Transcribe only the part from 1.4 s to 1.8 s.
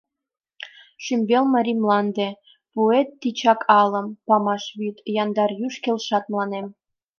Марий